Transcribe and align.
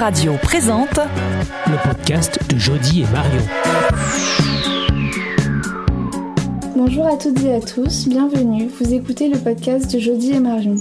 Autoradio 0.00 0.32
présente 0.40 0.98
le 1.66 1.76
podcast 1.86 2.38
de 2.48 2.56
Jody 2.56 3.02
et 3.02 3.06
Marion. 3.12 3.42
Bonjour 6.74 7.06
à 7.06 7.18
toutes 7.18 7.44
et 7.44 7.52
à 7.52 7.60
tous, 7.60 8.08
bienvenue. 8.08 8.70
Vous 8.80 8.94
écoutez 8.94 9.28
le 9.28 9.36
podcast 9.36 9.92
de 9.92 9.98
Jody 9.98 10.32
et 10.32 10.40
Marion. 10.40 10.76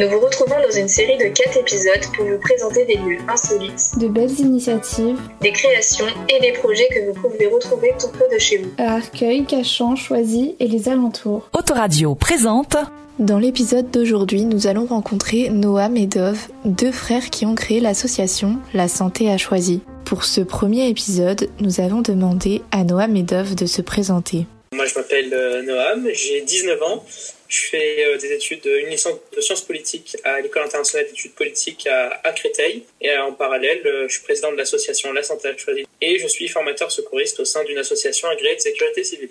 Nous 0.00 0.08
vous 0.08 0.20
retrouvons 0.20 0.54
dans 0.66 0.74
une 0.74 0.88
série 0.88 1.18
de 1.18 1.24
4 1.24 1.58
épisodes 1.58 2.16
pour 2.16 2.24
vous 2.24 2.38
présenter 2.38 2.86
des 2.86 2.94
lieux 2.94 3.18
insolites, 3.28 3.98
De 3.98 4.08
belles 4.08 4.40
initiatives 4.40 5.18
des 5.42 5.52
créations 5.52 6.06
et 6.30 6.40
des 6.40 6.52
projets 6.52 6.88
que 6.88 7.06
vous 7.06 7.20
pouvez 7.20 7.46
retrouver 7.48 7.92
tout 8.00 8.08
près 8.08 8.34
de 8.34 8.38
chez 8.38 8.56
vous. 8.56 8.70
à 8.78 8.94
Arcueil, 8.94 9.44
Cachan, 9.44 9.96
Choisy 9.96 10.56
et 10.58 10.68
les 10.68 10.88
alentours. 10.88 11.50
Autoradio 11.52 12.14
présente 12.14 12.78
Dans 13.18 13.38
l'épisode 13.38 13.90
d'aujourd'hui, 13.90 14.46
nous 14.46 14.66
allons 14.66 14.86
rencontrer 14.86 15.50
Noam 15.50 15.94
et 15.98 16.06
Dove, 16.06 16.48
deux 16.64 16.92
frères 16.92 17.28
qui 17.28 17.44
ont 17.44 17.54
créé 17.54 17.78
l'association 17.80 18.56
La 18.72 18.88
Santé 18.88 19.30
a 19.30 19.36
choisi. 19.36 19.82
Pour 20.06 20.24
ce 20.24 20.40
premier 20.40 20.88
épisode, 20.88 21.50
nous 21.60 21.78
avons 21.82 22.00
demandé 22.00 22.62
à 22.70 22.84
Noam 22.84 23.16
et 23.16 23.22
Dove 23.22 23.54
de 23.54 23.66
se 23.66 23.82
présenter. 23.82 24.46
Moi, 24.72 24.86
je 24.86 24.94
m'appelle 24.94 25.34
euh, 25.34 25.62
Noam, 25.62 26.08
j'ai 26.12 26.42
19 26.42 26.80
ans. 26.84 27.04
Je 27.48 27.66
fais 27.66 28.04
euh, 28.06 28.18
des 28.18 28.32
études, 28.32 28.64
euh, 28.68 28.78
une 28.82 28.90
licence 28.90 29.18
de 29.34 29.40
sciences 29.40 29.62
politiques 29.62 30.16
à 30.22 30.40
l'École 30.40 30.62
internationale 30.62 31.08
d'études 31.08 31.34
politiques 31.34 31.88
à, 31.88 32.20
à 32.22 32.30
Créteil. 32.30 32.84
Et 33.00 33.10
euh, 33.10 33.24
en 33.24 33.32
parallèle, 33.32 33.84
euh, 33.84 34.06
je 34.06 34.14
suis 34.14 34.22
président 34.22 34.52
de 34.52 34.56
l'association 34.56 35.12
La 35.12 35.24
Santé 35.24 35.48
à 35.48 35.56
choisi. 35.56 35.84
Et 36.00 36.20
je 36.20 36.28
suis 36.28 36.46
formateur 36.46 36.92
secouriste 36.92 37.40
au 37.40 37.44
sein 37.44 37.64
d'une 37.64 37.78
association 37.78 38.28
agréée 38.28 38.54
de 38.54 38.60
sécurité 38.60 39.02
civile. 39.02 39.30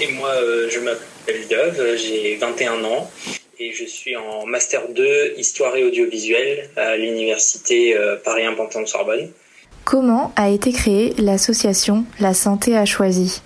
Et 0.00 0.08
moi, 0.08 0.32
euh, 0.34 0.68
je 0.68 0.80
m'appelle 0.80 1.48
Dove, 1.48 1.96
j'ai 1.96 2.36
21 2.36 2.84
ans 2.84 3.10
et 3.58 3.72
je 3.72 3.86
suis 3.86 4.16
en 4.16 4.44
Master 4.44 4.86
2 4.90 5.34
Histoire 5.38 5.76
et 5.78 5.84
Audiovisuel 5.84 6.68
à 6.76 6.94
l'Université 6.98 7.96
euh, 7.96 8.16
Paris 8.16 8.44
1 8.44 8.52
Panthéon-Sorbonne. 8.52 9.32
Comment 9.86 10.30
a 10.36 10.50
été 10.50 10.72
créée 10.72 11.14
l'association 11.16 12.04
La 12.20 12.34
Santé 12.34 12.76
a 12.76 12.84
choisi 12.84 13.40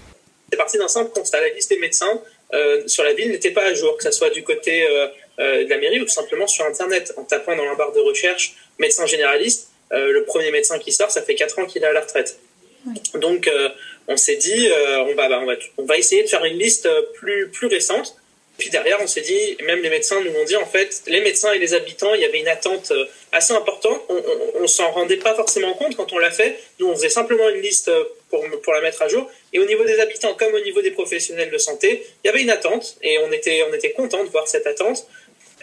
C'est 0.52 0.58
parti 0.58 0.76
d'un 0.76 0.88
simple 0.88 1.10
constat. 1.12 1.40
La 1.40 1.48
liste 1.48 1.70
des 1.70 1.78
médecins 1.78 2.20
euh, 2.52 2.86
sur 2.86 3.04
la 3.04 3.14
ville 3.14 3.30
n'était 3.30 3.52
pas 3.52 3.64
à 3.64 3.72
jour, 3.72 3.96
que 3.96 4.04
ce 4.04 4.10
soit 4.10 4.28
du 4.28 4.42
côté 4.42 4.86
euh, 4.86 5.08
euh, 5.38 5.64
de 5.64 5.70
la 5.70 5.78
mairie 5.78 5.98
ou 5.98 6.04
tout 6.04 6.10
simplement 6.10 6.46
sur 6.46 6.66
Internet. 6.66 7.14
En 7.16 7.24
tapant 7.24 7.56
dans 7.56 7.64
la 7.64 7.74
barre 7.74 7.92
de 7.92 8.00
recherche 8.00 8.54
médecin 8.78 9.06
généraliste, 9.06 9.70
le 9.90 10.24
premier 10.24 10.50
médecin 10.50 10.78
qui 10.78 10.92
sort, 10.92 11.10
ça 11.10 11.22
fait 11.22 11.34
4 11.34 11.58
ans 11.58 11.66
qu'il 11.66 11.82
est 11.82 11.86
à 11.86 11.92
la 11.92 12.00
retraite. 12.00 12.38
Donc 13.14 13.50
on 14.08 14.16
s'est 14.16 14.36
dit, 14.36 14.70
on, 15.00 15.14
va, 15.14 15.28
bah, 15.28 15.40
on, 15.42 15.46
va, 15.46 15.54
on 15.76 15.84
va 15.84 15.98
essayer 15.98 16.22
de 16.22 16.28
faire 16.28 16.44
une 16.46 16.58
liste 16.58 16.88
plus, 17.14 17.48
plus 17.50 17.66
récente. 17.66 18.16
Puis 18.62 18.70
derrière, 18.70 18.98
on 19.02 19.08
s'est 19.08 19.22
dit, 19.22 19.56
même 19.64 19.82
les 19.82 19.90
médecins 19.90 20.20
nous 20.20 20.30
ont 20.40 20.44
dit, 20.44 20.54
en 20.54 20.64
fait, 20.64 21.02
les 21.08 21.20
médecins 21.20 21.52
et 21.52 21.58
les 21.58 21.74
habitants, 21.74 22.14
il 22.14 22.20
y 22.20 22.24
avait 22.24 22.38
une 22.38 22.46
attente 22.46 22.92
euh, 22.92 23.06
assez 23.32 23.52
importante. 23.52 24.00
On, 24.08 24.22
on 24.60 24.66
s'en 24.68 24.92
rendait 24.92 25.16
pas 25.16 25.34
forcément 25.34 25.74
compte 25.74 25.96
quand 25.96 26.12
on 26.12 26.18
l'a 26.20 26.30
fait. 26.30 26.56
Nous, 26.78 26.86
on 26.86 26.94
faisait 26.94 27.08
simplement 27.08 27.48
une 27.48 27.60
liste 27.60 27.88
euh, 27.88 28.04
pour, 28.30 28.44
pour 28.62 28.72
la 28.72 28.80
mettre 28.80 29.02
à 29.02 29.08
jour. 29.08 29.28
Et 29.52 29.58
au 29.58 29.64
niveau 29.64 29.82
des 29.82 29.98
habitants, 29.98 30.34
comme 30.34 30.54
au 30.54 30.60
niveau 30.60 30.80
des 30.80 30.92
professionnels 30.92 31.50
de 31.50 31.58
santé, 31.58 32.06
il 32.22 32.28
y 32.28 32.30
avait 32.30 32.40
une 32.40 32.50
attente. 32.50 32.98
Et 33.02 33.18
on 33.18 33.32
était, 33.32 33.64
on 33.68 33.74
était 33.74 33.90
content 33.90 34.22
de 34.22 34.28
voir 34.28 34.46
cette 34.46 34.68
attente. 34.68 35.08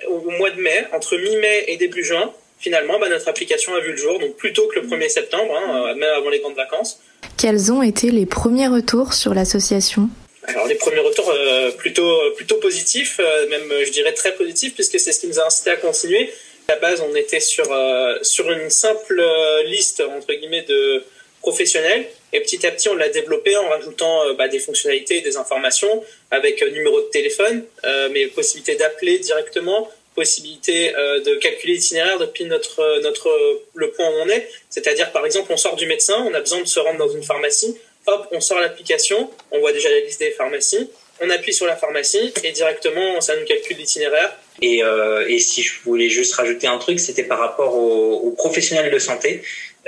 Au, 0.09 0.19
mois 0.31 0.51
de 0.51 0.59
mai, 0.59 0.83
entre 0.91 1.15
mi-mai 1.15 1.63
et 1.67 1.77
début 1.77 2.03
juin, 2.03 2.33
finalement, 2.59 2.99
bah, 2.99 3.07
notre 3.07 3.29
application 3.29 3.75
a 3.75 3.79
vu 3.79 3.91
le 3.91 3.97
jour. 3.97 4.19
Donc 4.19 4.35
plus 4.35 4.51
tôt 4.51 4.67
que 4.67 4.77
le 4.77 4.85
1er 4.85 5.07
septembre, 5.07 5.55
hein, 5.55 5.85
euh, 5.85 5.95
même 5.95 6.15
avant 6.17 6.29
les 6.29 6.39
grandes 6.39 6.57
vacances. 6.57 6.99
Quels 7.37 7.71
ont 7.71 7.81
été 7.81 8.11
les 8.11 8.25
premiers 8.25 8.67
retours 8.67 9.13
sur 9.13 9.33
l'association? 9.33 10.09
Alors 10.43 10.67
les 10.67 10.75
premiers 10.75 10.99
retours 10.99 11.29
euh, 11.29 11.71
plutôt 11.71 12.31
plutôt 12.35 12.57
positifs, 12.57 13.19
euh, 13.19 13.47
même 13.49 13.71
euh, 13.71 13.85
je 13.85 13.91
dirais 13.91 14.13
très 14.13 14.33
positifs 14.35 14.73
puisque 14.73 14.99
c'est 14.99 15.11
ce 15.11 15.19
qui 15.19 15.27
nous 15.27 15.39
a 15.39 15.45
incité 15.45 15.71
à 15.71 15.75
continuer. 15.75 16.31
À 16.67 16.73
la 16.73 16.79
base, 16.79 17.01
on 17.01 17.15
était 17.15 17.39
sur 17.39 17.71
euh, 17.71 18.17
sur 18.21 18.49
une 18.49 18.69
simple 18.69 19.19
euh, 19.19 19.63
liste 19.63 20.01
entre 20.01 20.33
guillemets 20.33 20.63
de 20.63 21.03
professionnels 21.41 22.05
et 22.31 22.41
petit 22.41 22.65
à 22.65 22.71
petit 22.71 22.89
on 22.89 22.95
l'a 22.95 23.09
développé 23.09 23.55
en 23.57 23.67
rajoutant 23.69 24.25
euh, 24.25 24.33
bah, 24.33 24.47
des 24.47 24.59
fonctionnalités, 24.59 25.21
des 25.21 25.35
informations 25.37 26.03
avec 26.31 26.61
euh, 26.63 26.69
numéro 26.69 27.01
de 27.01 27.07
téléphone, 27.07 27.65
euh, 27.83 28.09
mais 28.11 28.27
possibilité 28.27 28.75
d'appeler 28.75 29.19
directement, 29.19 29.89
possibilité 30.15 30.95
euh, 30.95 31.21
de 31.21 31.35
calculer 31.35 31.73
l'itinéraire 31.73 32.17
depuis 32.17 32.45
notre 32.45 32.79
euh, 32.79 33.01
notre 33.01 33.29
le 33.73 33.91
point 33.91 34.07
où 34.07 34.13
on 34.21 34.29
est. 34.29 34.47
C'est-à-dire 34.69 35.11
par 35.11 35.25
exemple 35.25 35.51
on 35.51 35.57
sort 35.57 35.75
du 35.75 35.85
médecin, 35.85 36.25
on 36.29 36.33
a 36.33 36.39
besoin 36.39 36.61
de 36.61 36.67
se 36.67 36.79
rendre 36.79 36.99
dans 36.99 37.09
une 37.09 37.23
pharmacie 37.23 37.77
hop, 38.13 38.27
on 38.31 38.41
sort 38.41 38.59
l'application, 38.59 39.29
on 39.51 39.59
voit 39.59 39.73
déjà 39.73 39.89
la 39.89 39.99
liste 40.01 40.19
des 40.19 40.31
pharmacies, 40.31 40.89
on 41.21 41.29
appuie 41.29 41.53
sur 41.53 41.65
la 41.65 41.75
pharmacie 41.75 42.33
et 42.43 42.51
directement 42.51 43.19
ça 43.21 43.35
nous 43.37 43.45
calcule 43.45 43.77
l'itinéraire. 43.77 44.35
Et, 44.61 44.83
euh, 44.83 45.25
et 45.27 45.39
si 45.39 45.61
je 45.61 45.73
voulais 45.85 46.09
juste 46.09 46.33
rajouter 46.35 46.67
un 46.67 46.77
truc, 46.77 46.99
c'était 46.99 47.23
par 47.23 47.39
rapport 47.39 47.75
aux, 47.75 48.15
aux 48.27 48.31
professionnels 48.31 48.91
de 48.91 48.99
santé 48.99 49.41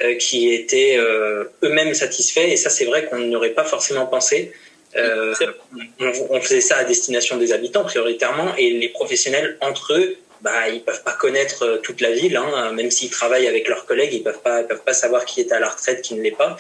euh, 0.04 0.16
qui 0.16 0.54
étaient 0.54 0.96
euh, 0.98 1.46
eux-mêmes 1.64 1.94
satisfaits. 1.94 2.48
Et 2.48 2.58
ça, 2.58 2.70
c'est 2.70 2.86
vrai 2.86 3.06
qu'on 3.06 3.20
n'y 3.20 3.36
aurait 3.36 3.52
pas 3.62 3.66
forcément 3.66 4.06
pensé. 4.06 4.54
On, 4.96 6.12
on 6.30 6.42
faisait 6.42 6.60
ça 6.60 6.76
à 6.78 6.84
destination 6.84 7.38
des 7.38 7.54
habitants 7.54 7.86
prioritairement, 7.86 8.54
et 8.58 8.72
les 8.72 8.90
professionnels 8.90 9.58
entre 9.62 9.94
eux, 9.94 10.18
bah, 10.42 10.70
ils 10.70 10.82
peuvent 10.82 11.04
pas 11.04 11.14
connaître 11.14 11.64
euh, 11.64 11.78
toute 11.78 12.02
la 12.02 12.12
ville, 12.12 12.36
hein, 12.36 12.72
même 12.74 12.92
s'ils 12.92 13.10
travaillent 13.10 13.48
avec 13.48 13.68
leurs 13.68 13.86
collègues, 13.86 14.14
ils 14.14 14.24
peuvent 14.24 14.42
pas, 14.42 14.62
ils 14.62 14.68
peuvent 14.68 14.84
pas 14.84 14.94
savoir 14.94 15.26
qui 15.26 15.42
est 15.42 15.52
à 15.52 15.60
la 15.60 15.70
retraite, 15.70 16.02
qui 16.02 16.16
ne 16.16 16.22
l'est 16.22 16.32
pas, 16.32 16.58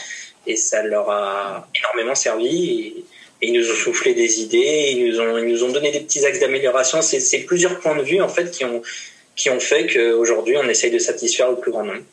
et 0.47 0.55
ça 0.55 0.83
leur 0.83 1.09
a 1.09 1.67
énormément 1.77 2.15
servi. 2.15 2.69
Et, 2.69 3.05
et 3.43 3.47
ils 3.47 3.53
nous 3.53 3.71
ont 3.71 3.75
soufflé 3.75 4.13
des 4.13 4.41
idées, 4.41 4.93
ils 4.95 5.07
nous 5.07 5.19
ont, 5.19 5.37
ils 5.39 5.47
nous 5.47 5.63
ont 5.63 5.71
donné 5.71 5.91
des 5.91 6.01
petits 6.01 6.23
axes 6.25 6.39
d'amélioration. 6.39 7.01
C'est, 7.01 7.19
c'est 7.19 7.39
plusieurs 7.39 7.79
points 7.79 7.95
de 7.95 8.03
vue 8.03 8.21
en 8.21 8.29
fait 8.29 8.51
qui 8.51 8.65
ont, 8.65 8.83
qui 9.35 9.49
ont 9.49 9.59
fait 9.59 9.87
qu'aujourd'hui 9.87 10.57
on 10.57 10.69
essaye 10.69 10.91
de 10.91 10.99
satisfaire 10.99 11.49
le 11.49 11.57
plus 11.57 11.71
grand 11.71 11.83
nombre. 11.83 12.03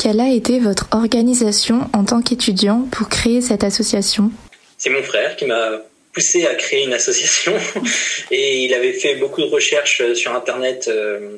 Quelle 0.00 0.20
a 0.20 0.30
été 0.30 0.60
votre 0.60 0.86
organisation 0.92 1.90
en 1.92 2.04
tant 2.04 2.22
qu'étudiant 2.22 2.86
pour 2.92 3.08
créer 3.08 3.40
cette 3.40 3.64
association? 3.64 4.30
C'est 4.78 4.90
mon 4.90 5.02
frère 5.02 5.36
qui 5.36 5.46
m'a 5.46 5.82
poussé 6.12 6.46
à 6.46 6.54
créer 6.54 6.84
une 6.84 6.92
association 6.92 7.56
et 8.30 8.64
il 8.64 8.74
avait 8.74 8.92
fait 8.92 9.16
beaucoup 9.16 9.40
de 9.42 9.48
recherches 9.48 10.12
sur 10.14 10.34
internet. 10.34 10.88
Euh, 10.88 11.36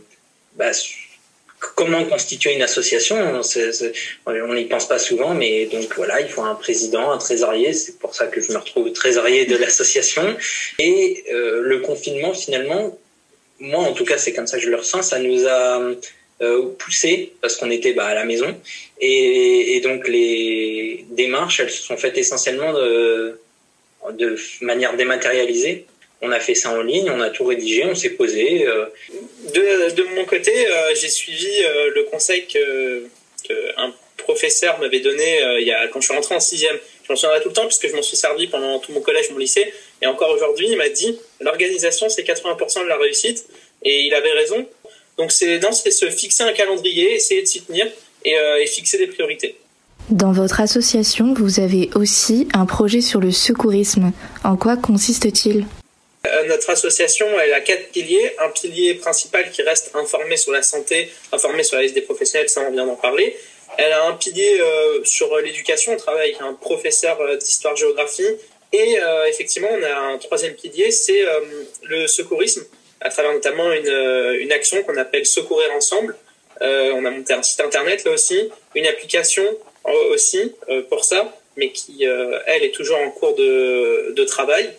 bah, 0.57 0.73
sur 0.73 0.97
comment 1.75 2.05
constituer 2.05 2.55
une 2.55 2.63
association 2.63 3.17
On 4.27 4.55
n'y 4.55 4.65
pense 4.65 4.89
pas 4.89 4.99
souvent, 4.99 5.35
mais 5.35 5.67
donc 5.67 5.95
voilà, 5.97 6.21
il 6.21 6.29
faut 6.29 6.43
un 6.43 6.55
président, 6.55 7.11
un 7.11 7.19
trésorier. 7.19 7.73
C'est 7.73 7.99
pour 7.99 8.15
ça 8.15 8.27
que 8.27 8.41
je 8.41 8.53
me 8.53 8.59
retrouve 8.59 8.93
trésorier 8.93 9.47
de 9.47 9.57
l'association. 9.57 10.37
Et 10.79 11.25
euh, 11.33 11.63
le 11.63 11.81
confinement, 11.81 12.35
finalement, 12.35 12.99
moi 13.59 13.81
en 13.81 13.93
tout 13.93 14.05
cas, 14.05 14.19
c'est 14.19 14.33
comme 14.33 14.47
ça 14.47 14.59
que 14.59 14.65
je 14.65 14.71
le 14.71 14.77
ressens. 14.77 15.03
Ça 15.03 15.19
nous 15.19 15.47
a 15.47 15.81
euh, 16.43 16.69
poussé 16.79 17.33
parce 17.41 17.57
qu'on 17.57 17.71
était 17.71 17.93
bah, 17.93 18.07
à 18.07 18.15
la 18.15 18.25
maison 18.25 18.55
et, 19.01 19.77
et 19.77 19.81
donc 19.81 20.09
les 20.09 21.07
démarches, 21.11 21.61
elles 21.61 21.71
se 21.71 21.83
sont 21.83 21.97
faites 21.97 22.19
essentiellement 22.19 22.73
de 22.73 23.39
de 24.13 24.37
manière 24.61 24.97
dématérialisée. 24.97 25.87
On 26.23 26.31
a 26.31 26.41
fait 26.41 26.55
ça 26.55 26.71
en 26.71 26.83
ligne, 26.83 27.11
on 27.11 27.21
a 27.21 27.31
tout 27.31 27.45
rédigé, 27.45 27.85
on 27.85 27.95
s'est 27.95 28.11
posé. 28.11 28.67
euh, 28.67 28.87
De, 29.53 30.03
mon 30.15 30.25
côté, 30.25 30.53
euh, 30.67 30.95
j'ai 30.95 31.09
suivi 31.09 31.51
euh, 31.63 31.91
le 31.95 32.05
conseil 32.05 32.47
que, 32.47 33.07
un 33.77 33.93
professeur 34.17 34.79
m'avait 34.79 35.01
donné 35.01 35.39
il 35.61 35.67
y 35.67 35.73
a, 35.73 35.87
quand 35.89 36.01
je 36.01 36.07
suis 36.07 36.15
rentré 36.15 36.35
en 36.35 36.41
sixième. 36.41 36.79
Je 37.03 37.13
m'en 37.13 37.17
souviendrai 37.17 37.43
tout 37.43 37.51
le 37.51 37.55
temps 37.55 37.67
puisque 37.67 37.89
je 37.89 37.95
m'en 37.95 38.01
suis 38.01 38.17
servi 38.17 38.47
pendant 38.47 38.79
tout 38.79 38.91
mon 38.93 39.03
collège, 39.03 39.29
mon 39.31 39.37
lycée. 39.37 39.71
Et 40.01 40.07
encore 40.07 40.31
aujourd'hui, 40.31 40.69
il 40.71 40.79
m'a 40.79 40.89
dit 40.89 41.19
l'organisation, 41.41 42.09
c'est 42.09 42.23
80% 42.23 42.85
de 42.85 42.89
la 42.89 42.97
réussite. 42.97 43.45
Et 43.83 44.01
il 44.01 44.15
avait 44.15 44.33
raison. 44.33 44.67
Donc 45.19 45.31
c'est 45.31 45.61
se 45.61 46.09
fixer 46.09 46.45
un 46.45 46.55
calendrier, 46.55 47.17
essayer 47.17 47.43
de 47.43 47.47
s'y 47.47 47.63
tenir 47.63 47.87
et, 48.25 48.33
et 48.33 48.67
fixer 48.67 48.97
des 48.97 49.09
priorités. 49.09 49.57
Dans 50.11 50.33
votre 50.33 50.61
association, 50.61 51.33
vous 51.33 51.61
avez 51.61 51.89
aussi 51.95 52.47
un 52.53 52.67
projet 52.67 53.01
sur 53.01 53.21
le 53.21 53.33
secourisme. 53.33 54.13
En 54.45 54.57
quoi 54.57 54.77
consiste-t-il? 54.77 55.65
Euh, 56.27 56.47
notre 56.47 56.69
association, 56.69 57.27
elle 57.43 57.55
a 57.55 57.63
quatre 57.63 57.89
piliers. 57.89 58.33
Un 58.39 58.51
pilier 58.51 58.95
principal 58.97 59.51
qui 59.51 59.63
reste 59.63 59.93
informé 59.95 60.37
sur 60.37 60.53
la 60.53 60.63
santé, 60.63 61.11
informé 61.33 61.63
sur 61.63 61.77
la 61.77 61.83
liste 61.85 61.95
des 61.95 62.03
professionnels, 62.03 62.51
ça 62.51 62.61
on 62.69 62.71
vient 62.71 62.85
d'en 62.85 62.97
parler. 62.97 63.35
Elle 63.79 63.93
a 63.93 64.07
un 64.07 64.13
pilier 64.13 64.61
euh, 64.61 65.03
sur 65.05 65.35
l'éducation, 65.39 65.95
on 65.95 65.97
travaille 65.97 66.31
avec 66.33 66.43
un 66.43 66.53
professeur 66.53 67.19
euh, 67.23 67.37
d'histoire-géographie. 67.37 68.29
Et 68.73 68.99
effectivement, 69.29 69.69
on 69.71 69.83
a 69.85 70.13
un 70.13 70.19
troisième 70.19 70.55
pilier, 70.55 70.91
c'est 70.91 71.25
le 71.85 72.09
secourisme, 72.09 72.65
à 73.01 73.09
travers 73.09 73.33
notamment 73.33 73.71
une, 73.71 74.37
une 74.41 74.51
action 74.51 74.83
qu'on 74.83 74.97
appelle 74.97 75.25
Secourir 75.25 75.71
ensemble. 75.77 76.17
On 76.61 77.05
a 77.05 77.11
monté 77.13 77.35
un 77.35 77.43
site 77.45 77.61
internet 77.61 78.03
là 78.03 78.11
aussi, 78.11 78.51
une 78.75 78.87
application 78.89 79.45
aussi 80.13 80.53
euh, 80.69 80.83
pour 80.83 81.05
ça, 81.05 81.37
mais 81.57 81.71
qui, 81.73 82.07
euh, 82.07 82.39
elle, 82.47 82.65
est 82.65 82.75
toujours 82.75 82.99
en 82.99 83.11
cours 83.11 83.35
de, 83.35 84.13
de 84.13 84.25
travail. 84.25 84.71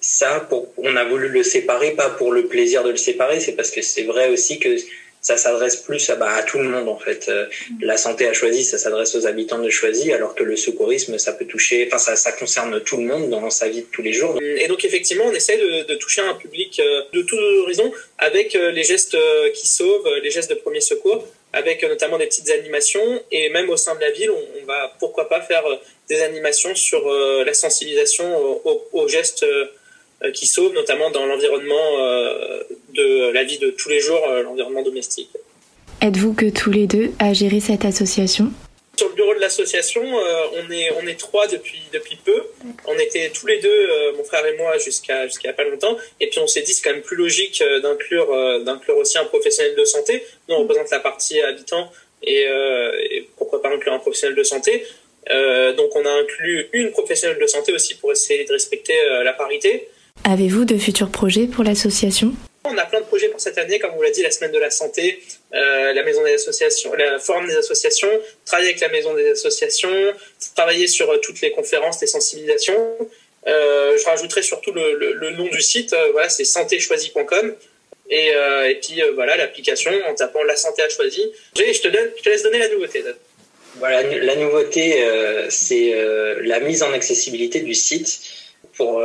ça, 0.00 0.40
pour, 0.48 0.68
on 0.76 0.96
a 0.96 1.04
voulu 1.04 1.28
le 1.28 1.42
séparer, 1.42 1.92
pas 1.92 2.10
pour 2.10 2.32
le 2.32 2.46
plaisir 2.46 2.84
de 2.84 2.90
le 2.90 2.96
séparer, 2.96 3.40
c'est 3.40 3.52
parce 3.52 3.70
que 3.70 3.82
c'est 3.82 4.04
vrai 4.04 4.28
aussi 4.28 4.58
que 4.58 4.76
ça 5.24 5.38
s'adresse 5.38 5.76
plus 5.76 6.10
à, 6.10 6.16
bah, 6.16 6.32
à 6.32 6.42
tout 6.42 6.58
le 6.58 6.68
monde 6.68 6.86
en 6.86 6.98
fait. 6.98 7.26
Euh, 7.28 7.46
la 7.80 7.96
santé 7.96 8.28
à 8.28 8.34
Choisy, 8.34 8.62
ça 8.62 8.76
s'adresse 8.76 9.14
aux 9.16 9.26
habitants 9.26 9.58
de 9.58 9.70
Choisy, 9.70 10.12
alors 10.12 10.34
que 10.34 10.44
le 10.44 10.54
secourisme, 10.54 11.16
ça 11.16 11.32
peut 11.32 11.46
toucher, 11.46 11.86
enfin 11.86 11.96
ça, 11.98 12.14
ça 12.14 12.30
concerne 12.32 12.78
tout 12.82 12.98
le 12.98 13.04
monde 13.04 13.30
dans 13.30 13.48
sa 13.48 13.68
vie 13.68 13.80
de 13.80 13.86
tous 13.90 14.02
les 14.02 14.12
jours. 14.12 14.38
Et 14.42 14.68
donc 14.68 14.84
effectivement, 14.84 15.24
on 15.26 15.32
essaie 15.32 15.56
de, 15.56 15.86
de 15.86 15.94
toucher 15.94 16.20
un 16.20 16.34
public 16.34 16.78
euh, 16.78 17.02
de 17.14 17.22
tous 17.22 17.38
horizons 17.38 17.90
avec 18.18 18.54
euh, 18.54 18.70
les 18.70 18.84
gestes 18.84 19.16
qui 19.54 19.66
sauvent, 19.66 20.08
les 20.22 20.30
gestes 20.30 20.50
de 20.50 20.56
premier 20.56 20.82
secours, 20.82 21.26
avec 21.54 21.82
notamment 21.84 22.18
des 22.18 22.26
petites 22.26 22.50
animations 22.50 23.22
et 23.30 23.48
même 23.48 23.70
au 23.70 23.76
sein 23.76 23.94
de 23.94 24.00
la 24.00 24.10
ville, 24.10 24.30
on, 24.30 24.66
va 24.66 24.92
pourquoi 24.98 25.28
pas 25.28 25.40
faire 25.40 25.64
des 26.08 26.20
animations 26.22 26.74
sur 26.74 27.08
la 27.10 27.54
sensibilisation 27.54 28.60
aux, 28.92 29.08
gestes 29.08 29.46
qui 30.32 30.46
sauvent, 30.46 30.72
notamment 30.72 31.10
dans 31.10 31.26
l'environnement 31.26 31.98
de 32.94 33.32
la 33.32 33.44
vie 33.44 33.58
de 33.58 33.70
tous 33.70 33.88
les 33.88 34.00
jours, 34.00 34.22
euh, 34.28 34.42
l'environnement 34.42 34.82
domestique. 34.82 35.30
Êtes-vous 36.00 36.34
que 36.34 36.50
tous 36.50 36.70
les 36.70 36.86
deux 36.86 37.12
à 37.18 37.32
gérer 37.32 37.60
cette 37.60 37.84
association 37.84 38.50
sur 38.96 39.08
le 39.08 39.14
bureau 39.14 39.33
de 39.33 39.33
l'association, 39.44 40.02
euh, 40.02 40.58
on 40.58 40.70
est 40.70 40.90
on 41.00 41.06
est 41.06 41.18
trois 41.18 41.46
depuis 41.46 41.80
depuis 41.92 42.16
peu. 42.16 42.42
On 42.86 42.98
était 42.98 43.30
tous 43.30 43.46
les 43.46 43.60
deux, 43.60 43.68
euh, 43.68 44.12
mon 44.16 44.24
frère 44.24 44.44
et 44.46 44.56
moi, 44.56 44.76
jusqu'à 44.78 45.26
jusqu'à 45.26 45.52
pas 45.52 45.64
longtemps. 45.64 45.96
Et 46.20 46.28
puis 46.28 46.38
on 46.40 46.46
s'est 46.46 46.62
dit 46.62 46.72
c'est 46.72 46.82
quand 46.82 46.92
même 46.92 47.02
plus 47.02 47.16
logique 47.16 47.62
d'inclure 47.82 48.28
d'inclure 48.64 48.96
aussi 48.96 49.18
un 49.18 49.24
professionnel 49.24 49.74
de 49.76 49.84
santé. 49.84 50.24
Nous 50.48 50.54
on 50.56 50.60
représente 50.60 50.90
la 50.90 51.00
partie 51.00 51.40
habitant 51.40 51.90
et, 52.22 52.42
et 53.10 53.28
pourquoi 53.36 53.62
pas 53.62 53.70
inclure 53.70 53.92
un 53.92 53.98
professionnel 53.98 54.36
de 54.36 54.42
santé. 54.42 54.72
donc 55.78 55.90
on 55.94 56.04
a 56.04 56.12
inclus 56.22 56.68
une 56.72 56.90
professionnelle 56.90 57.38
de 57.38 57.46
santé 57.46 57.72
aussi 57.72 57.94
pour 57.96 58.12
essayer 58.12 58.44
de 58.44 58.52
respecter 58.52 58.94
la 59.22 59.32
parité. 59.32 59.88
Avez-vous 60.24 60.64
de 60.64 60.78
futurs 60.78 61.10
projets 61.10 61.46
pour 61.46 61.64
l'association? 61.64 62.32
On 62.64 62.78
a 62.78 62.86
plein 62.86 63.00
de 63.00 63.04
projets 63.04 63.28
pour 63.28 63.40
cette 63.40 63.58
année, 63.58 63.78
comme 63.78 63.92
vous 63.94 64.02
l'a 64.02 64.10
dit, 64.10 64.22
la 64.22 64.30
semaine 64.30 64.52
de 64.52 64.58
la 64.58 64.70
santé, 64.70 65.22
euh, 65.54 65.92
la 65.92 66.02
maison 66.02 66.24
des 66.24 66.34
associations, 66.34 66.94
la 66.94 67.18
forme 67.18 67.46
des 67.46 67.56
associations, 67.56 68.08
travailler 68.46 68.70
avec 68.70 68.80
la 68.80 68.88
maison 68.88 69.14
des 69.14 69.30
associations, 69.30 70.14
travailler 70.56 70.86
sur 70.86 71.10
euh, 71.10 71.18
toutes 71.18 71.40
les 71.42 71.50
conférences, 71.50 72.00
les 72.00 72.06
sensibilisations. 72.06 72.96
Euh, 73.46 73.98
je 73.98 74.04
rajouterai 74.06 74.42
surtout 74.42 74.72
le, 74.72 75.30
nom 75.30 75.46
du 75.48 75.60
site, 75.60 75.94
voilà, 76.12 76.28
c'est 76.30 76.44
santéchoisie.com. 76.44 77.54
Et, 78.10 78.28
et 78.28 78.80
puis 78.82 79.00
voilà 79.14 79.36
l'application 79.36 79.90
en 80.06 80.14
tapant 80.14 80.42
la 80.42 80.56
santé 80.56 80.82
à 80.82 80.88
choisi. 80.88 81.22
Je 81.56 81.62
te, 81.62 81.88
je 81.88 82.22
te 82.22 82.28
laisse 82.28 82.42
donner 82.42 82.58
la 82.58 82.68
nouveauté. 82.68 83.02
Voilà, 83.76 84.02
la 84.02 84.36
nouveauté, 84.36 85.04
c'est 85.48 85.94
la 86.42 86.60
mise 86.60 86.82
en 86.82 86.92
accessibilité 86.92 87.60
du 87.60 87.74
site 87.74 88.20
pour 88.76 89.02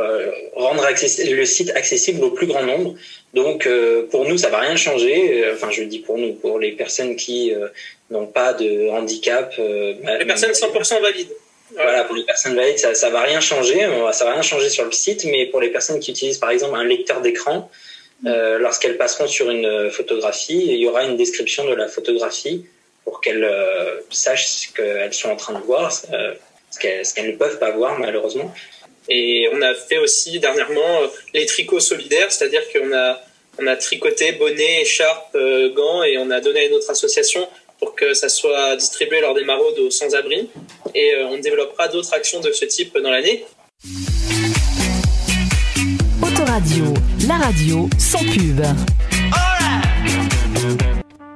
rendre 0.54 0.84
le 0.84 1.44
site 1.44 1.70
accessible 1.74 2.24
au 2.24 2.30
plus 2.30 2.46
grand 2.46 2.62
nombre. 2.62 2.94
Donc 3.34 3.66
euh, 3.66 4.06
pour 4.10 4.26
nous, 4.26 4.38
ça 4.38 4.48
va 4.48 4.58
rien 4.58 4.76
changer. 4.76 5.44
Euh, 5.44 5.54
enfin, 5.54 5.70
je 5.70 5.82
dis 5.84 6.00
pour 6.00 6.18
nous, 6.18 6.32
pour 6.34 6.58
les 6.58 6.72
personnes 6.72 7.16
qui 7.16 7.54
euh, 7.54 7.68
n'ont 8.10 8.26
pas 8.26 8.52
de 8.52 8.88
handicap. 8.90 9.54
les 9.58 10.24
personnes 10.26 10.52
100% 10.52 11.00
valides. 11.00 11.30
Voilà, 11.74 12.02
pour 12.02 12.16
les 12.16 12.24
personnes 12.24 12.56
valides, 12.56 12.78
ça, 12.78 12.94
ça 12.94 13.10
va 13.10 13.22
rien 13.22 13.40
changer. 13.40 13.88
Ça 14.12 14.24
va 14.24 14.32
rien 14.32 14.42
changer 14.42 14.68
sur 14.68 14.84
le 14.84 14.92
site, 14.92 15.24
mais 15.24 15.46
pour 15.46 15.60
les 15.60 15.68
personnes 15.68 16.00
qui 16.00 16.10
utilisent 16.10 16.38
par 16.38 16.50
exemple 16.50 16.74
un 16.74 16.84
lecteur 16.84 17.20
d'écran, 17.20 17.70
euh, 18.26 18.58
lorsqu'elles 18.58 18.96
passeront 18.96 19.28
sur 19.28 19.50
une 19.50 19.88
photographie, 19.90 20.60
il 20.66 20.76
y 20.76 20.88
aura 20.88 21.04
une 21.04 21.16
description 21.16 21.64
de 21.64 21.74
la 21.74 21.86
photographie 21.86 22.66
pour 23.04 23.20
qu'elles 23.20 23.48
sachent 24.10 24.48
ce 24.48 24.72
qu'elles 24.72 25.14
sont 25.14 25.30
en 25.30 25.36
train 25.36 25.54
de 25.54 25.64
voir, 25.64 25.92
ce 25.92 26.78
qu'elles 26.80 27.30
ne 27.30 27.36
peuvent 27.36 27.60
pas 27.60 27.70
voir 27.70 28.00
malheureusement. 28.00 28.52
Et 29.10 29.48
on 29.52 29.60
a 29.60 29.74
fait 29.74 29.98
aussi 29.98 30.38
dernièrement 30.38 31.02
euh, 31.02 31.08
les 31.34 31.44
tricots 31.44 31.80
solidaires, 31.80 32.30
c'est-à-dire 32.30 32.62
qu'on 32.72 32.92
a, 32.92 33.20
on 33.58 33.66
a 33.66 33.76
tricoté 33.76 34.32
bonnets, 34.32 34.82
écharpes, 34.82 35.34
euh, 35.34 35.72
gants 35.74 36.04
et 36.04 36.16
on 36.16 36.30
a 36.30 36.40
donné 36.40 36.60
à 36.60 36.64
une 36.66 36.74
autre 36.74 36.90
association 36.90 37.46
pour 37.80 37.96
que 37.96 38.14
ça 38.14 38.28
soit 38.28 38.76
distribué 38.76 39.20
lors 39.20 39.34
des 39.34 39.44
maraudes 39.44 39.78
aux 39.80 39.90
sans-abri. 39.90 40.48
Et 40.94 41.14
euh, 41.14 41.26
on 41.26 41.38
développera 41.38 41.88
d'autres 41.88 42.14
actions 42.14 42.40
de 42.40 42.52
ce 42.52 42.64
type 42.66 42.96
dans 42.98 43.10
l'année. 43.10 43.44
Autoradio, 46.22 46.94
la 47.26 47.34
radio 47.34 47.88
sans 47.98 48.20
pub. 48.20 48.62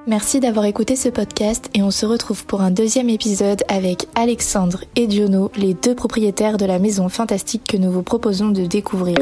Merci 0.07 0.39
d'avoir 0.39 0.67
écouté 0.67 0.97
ce 0.97 1.09
podcast 1.09 1.71
et 1.73 1.83
on 1.83 1.91
se 1.91 2.05
retrouve 2.05 2.45
pour 2.45 2.61
un 2.61 2.71
deuxième 2.71 3.09
épisode 3.09 3.63
avec 3.69 4.07
Alexandre 4.15 4.85
et 4.97 5.07
Diono, 5.07 5.51
les 5.57 5.73
deux 5.73 5.95
propriétaires 5.95 6.59
de 6.59 6.67
la 6.67 6.79
maison 6.79 7.09
fantastique 7.09 7.65
que 7.65 7.79
nous 7.79 7.91
vous 7.91 8.03
proposons 8.03 8.51
de 8.51 8.67
découvrir. 8.67 9.17